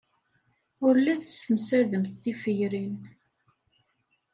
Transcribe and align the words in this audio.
Ur 0.85 0.95
la 0.99 1.15
tessemsademt 1.21 2.13
tiferyin. 2.21 2.99